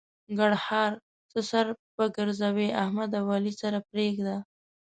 ګړهار: 0.39 0.91
څه 1.31 1.39
سر 1.49 1.65
په 1.95 2.03
ګرځوې؛ 2.15 2.67
احمد 2.83 3.11
او 3.19 3.25
علي 3.35 3.53
سره 3.61 3.77
پرېږده. 3.89 4.35